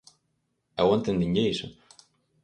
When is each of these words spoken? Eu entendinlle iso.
Eu 0.81 0.87
entendinlle 0.95 1.43
iso. 1.53 1.67